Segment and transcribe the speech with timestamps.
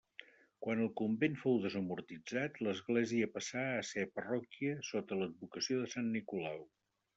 [0.67, 6.69] Quan el convent fou desamortitzat, l'església passà a ésser parròquia sota l'advocació de Sant Nicolau.